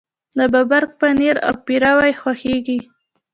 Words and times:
د 0.37 0.39
ببرک 0.53 0.91
پنیر 0.99 1.35
او 1.47 1.53
پیروی 1.65 2.11
خوښیږي. 2.21 2.79